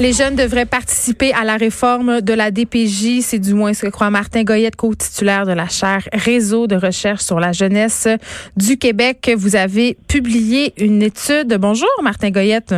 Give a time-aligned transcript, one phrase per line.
[0.00, 3.20] Les jeunes devraient participer à la réforme de la DPJ.
[3.20, 7.22] C'est du moins ce que croit Martin Goyette, co-titulaire de la chaire Réseau de recherche
[7.22, 8.06] sur la jeunesse
[8.56, 9.28] du Québec.
[9.36, 11.56] Vous avez publié une étude.
[11.58, 12.76] Bonjour, Martin Goyette.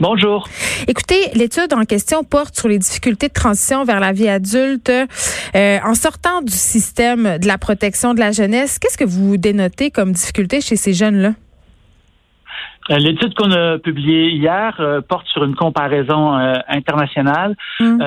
[0.00, 0.48] Bonjour.
[0.88, 4.90] Écoutez, l'étude en question porte sur les difficultés de transition vers la vie adulte.
[4.90, 9.92] Euh, en sortant du système de la protection de la jeunesse, qu'est-ce que vous dénotez
[9.92, 11.34] comme difficulté chez ces jeunes-là?
[12.90, 17.56] Euh, l'étude qu'on a publiée hier euh, porte sur une comparaison euh, internationale.
[17.80, 18.00] Hum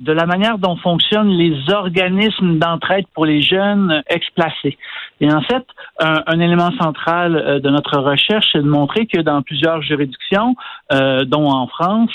[0.00, 4.78] de la manière dont fonctionnent les organismes d'entraide pour les jeunes explacés.
[5.20, 5.64] Et en fait,
[5.98, 10.56] un, élément central euh, de notre recherche, c'est de montrer que dans plusieurs juridictions,
[10.92, 12.10] euh, dont en France,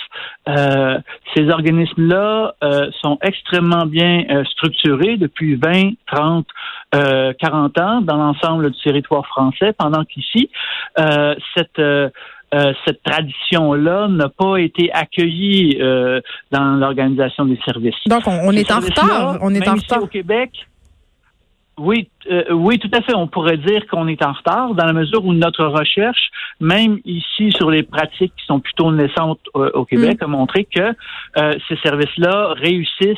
[0.49, 0.97] euh,
[1.35, 2.53] ces organismes-là
[3.01, 6.47] sont extrêmement bien structurés depuis 20, 30,
[6.91, 10.49] 40 ans dans l'ensemble du territoire français, pendant qu'ici,
[11.55, 11.81] cette
[12.55, 17.95] euh, cette tradition-là n'a pas été accueillie euh, dans l'organisation des services.
[18.05, 19.37] Donc, on, est en retard.
[19.41, 20.03] On est en retard.
[20.03, 20.51] au Québec,
[21.77, 23.13] oui, euh, oui, tout à fait.
[23.13, 26.29] On pourrait dire qu'on est en retard dans la mesure où notre recherche,
[26.61, 30.23] même ici sur les pratiques qui sont plutôt naissantes au Québec, mm.
[30.23, 30.93] a montré que
[31.67, 33.17] ces services-là réussissent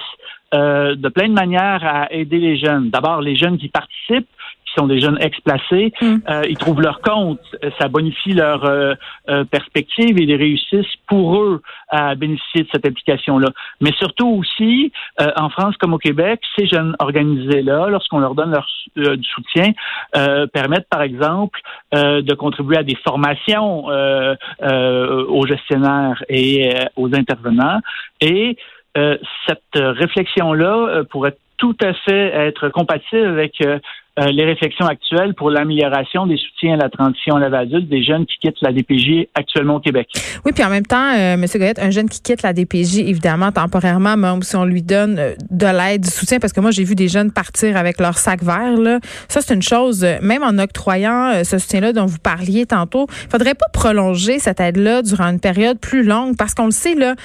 [0.54, 2.90] de plein de manières à aider les jeunes.
[2.90, 4.30] D'abord, les jeunes qui participent
[4.78, 6.16] sont des jeunes explacés, mm.
[6.30, 7.40] euh, ils trouvent leur compte,
[7.80, 8.94] ça bonifie leur euh,
[9.30, 13.50] euh, perspective et ils réussissent pour eux à bénéficier de cette application-là.
[13.82, 14.92] Mais surtout aussi,
[15.38, 19.72] en France comme au Québec, ces jeunes organisés-là, lorsqu'on leur donne leur du soutien,
[20.54, 21.62] permettent par exemple
[21.94, 27.80] de contribuer à des formations aux gestionnaires et aux intervenants.
[28.20, 28.58] Et
[28.96, 33.80] cette réflexion-là pourrait tout à fait être compatible avec euh,
[34.18, 38.26] les réflexions actuelles pour l'amélioration des soutiens à la transition à vie adulte des jeunes
[38.26, 40.10] qui quittent la DPJ actuellement au Québec.
[40.44, 41.46] Oui, puis en même temps, euh, M.
[41.56, 45.36] Goyette, un jeune qui quitte la DPJ, évidemment, temporairement, même si on lui donne euh,
[45.52, 48.44] de l'aide, du soutien, parce que moi, j'ai vu des jeunes partir avec leur sac
[48.44, 49.00] vert, là.
[49.28, 53.54] Ça, c'est une chose, même en octroyant ce soutien-là dont vous parliez tantôt, il faudrait
[53.54, 57.16] pas prolonger cette aide-là durant une période plus longue, parce qu'on le sait, là,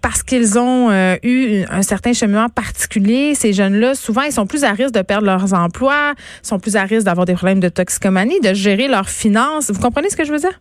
[0.00, 0.90] parce qu'ils ont
[1.22, 5.26] eu un certain cheminement particulier, ces jeunes-là, souvent, ils sont plus à risque de perdre
[5.26, 6.03] leurs emplois,
[6.42, 9.70] sont plus à risque d'avoir des problèmes de toxicomanie, de gérer leurs finances.
[9.70, 10.58] Vous comprenez ce que je veux dire?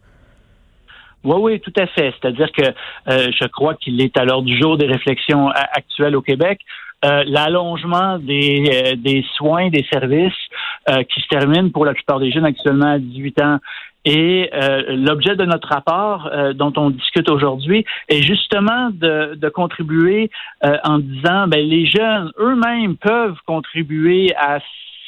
[1.23, 2.13] Oui, oui, tout à fait.
[2.19, 6.21] C'est-à-dire que euh, je crois qu'il est à l'heure du jour des réflexions actuelles au
[6.21, 6.59] Québec.
[7.05, 10.33] Euh, l'allongement des, euh, soins, des services
[11.09, 13.59] qui se terminent pour la plupart des jeunes actuellement à 18 ans.
[14.03, 14.49] Et
[14.89, 20.29] l'objet de notre rapport dont on discute aujourd'hui est justement de, de contribuer
[20.83, 24.59] en disant ben, les jeunes eux-mêmes peuvent contribuer à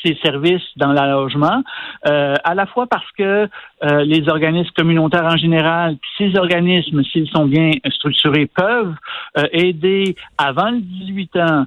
[0.05, 1.63] ces services dans l'allogement,
[2.07, 3.47] euh, à la fois parce que
[3.83, 8.93] euh, les organismes communautaires en général, ces organismes, s'ils sont bien structurés, peuvent
[9.37, 11.65] euh, aider avant le 18 ans,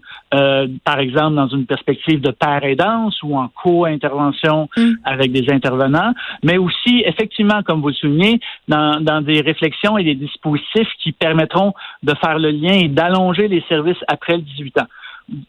[0.84, 4.92] par exemple dans une perspective de paire aidance ou en co-intervention mm.
[5.04, 6.12] avec des intervenants,
[6.42, 11.12] mais aussi effectivement, comme vous le soulignez, dans, dans des réflexions et des dispositifs qui
[11.12, 14.86] permettront de faire le lien et d'allonger les services après le 18 ans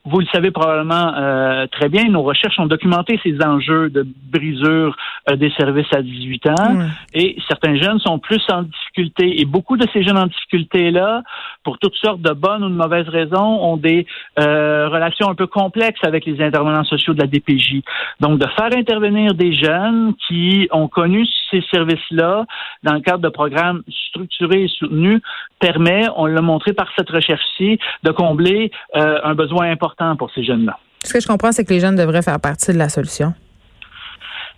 [0.06, 4.96] vous le savez probablement euh, très bien, nos recherches ont documenté ces enjeux de brisure
[5.30, 6.80] euh, des services à 18 ans.
[7.14, 9.40] Et certains jeunes sont plus en difficulté.
[9.40, 11.24] Et beaucoup de ces jeunes en difficulté là,
[11.64, 14.06] pour toutes sortes de bonnes ou de mauvaises raisons, ont des
[14.40, 17.82] euh, relations un peu complexes avec les intervenants sociaux de la DPJ.
[18.20, 22.46] Donc de faire intervenir des jeunes qui ont connu ces services-là
[22.84, 25.22] dans le cadre de programmes structurés et soutenus
[25.60, 30.78] permet, on l'a montré par cette recherche-ci, de combler un besoin important pour ces jeunes-là.
[31.04, 33.34] Ce que je comprends, c'est que les jeunes devraient faire partie de la solution.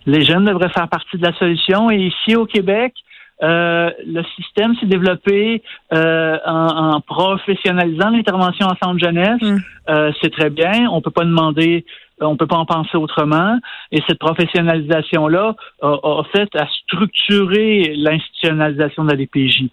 [0.06, 1.90] Les jeunes devraient faire partie de la solution.
[1.90, 2.94] Et ici, au Québec,
[3.42, 5.62] euh, le système s'est développé
[5.92, 9.42] euh, en, professionnalisant l'intervention en centre jeunesse.
[9.42, 9.56] Mm.
[9.88, 10.88] Euh, c'est très bien.
[10.90, 11.84] On peut pas demander,
[12.20, 13.58] on peut pas en penser autrement.
[13.90, 19.64] Et cette professionnalisation-là a, a, fait à structurer l'institutionnalisation de la DPJ.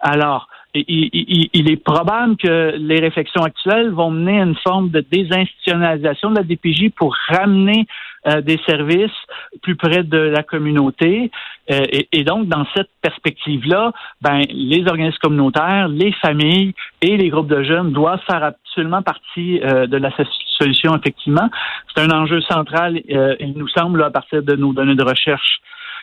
[0.00, 6.30] Alors, il, est probable que les réflexions actuelles vont mener à une forme de désinstitutionnalisation
[6.30, 7.86] de la DPJ pour ramener
[8.26, 9.10] euh, des services
[9.62, 11.30] plus près de la communauté.
[11.70, 17.48] Euh, et, donc, dans cette perspective-là, ben, les organismes communautaires, les familles et les groupes
[17.48, 20.10] de jeunes doivent faire absolument partie euh, de la
[20.58, 21.48] solution, effectivement.
[21.94, 25.60] C'est un enjeu central, il nous semble, à partir de nos données de recherche.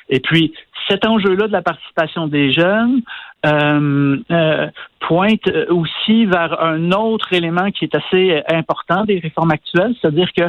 [0.09, 0.53] Et puis,
[0.89, 3.01] cet enjeu-là de la participation des jeunes
[3.45, 4.67] euh, euh,
[4.99, 10.43] pointe aussi vers un autre élément qui est assez important des réformes actuelles, c'est-à-dire que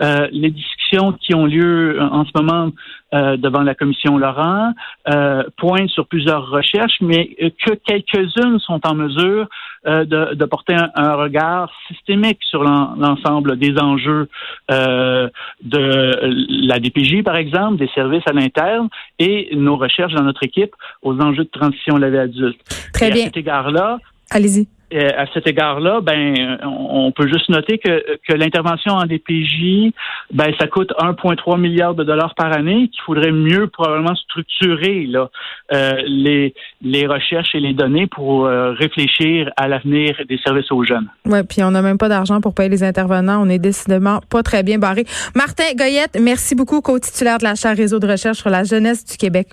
[0.00, 2.70] euh, les discussions qui ont lieu en ce moment
[3.14, 4.72] euh, devant la commission Laurent
[5.08, 9.48] euh, pointent sur plusieurs recherches, mais que quelques-unes sont en mesure
[9.84, 14.28] de, de, porter un, regard systémique sur l'ensemble des enjeux
[14.70, 18.88] de la DPJ, par exemple, des services à l'interne
[19.18, 20.72] et nos recherches dans notre équipe
[21.02, 22.60] aux enjeux de transition à la vie adulte.
[22.92, 23.22] Très bien.
[23.22, 23.98] À cet égard-là,
[24.32, 24.66] Allez-y.
[24.94, 29.92] Euh, à cet égard-là, ben, on peut juste noter que, que l'intervention en DPJ,
[30.32, 35.30] ben, ça coûte 1,3 milliard de dollars par année, qu'il faudrait mieux probablement structurer là,
[35.72, 40.84] euh, les, les recherches et les données pour euh, réfléchir à l'avenir des services aux
[40.84, 41.08] jeunes.
[41.24, 43.42] Oui, puis on n'a même pas d'argent pour payer les intervenants.
[43.42, 45.04] On est décidément pas très bien barré.
[45.34, 49.16] Martin Goyette, merci beaucoup, co-titulaire de la chaire Réseau de recherche sur la jeunesse du
[49.16, 49.48] Québec.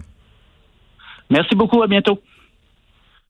[1.30, 1.82] Merci beaucoup.
[1.82, 2.20] À bientôt.